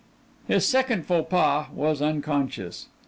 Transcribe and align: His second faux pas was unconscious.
His 0.47 0.65
second 0.65 1.05
faux 1.05 1.29
pas 1.29 1.69
was 1.71 2.01
unconscious. 2.01 2.87